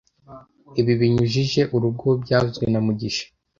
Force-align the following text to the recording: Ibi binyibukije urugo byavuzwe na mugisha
Ibi 0.79 0.93
binyibukije 0.99 1.61
urugo 1.75 2.07
byavuzwe 2.23 2.65
na 2.71 2.79
mugisha 2.85 3.25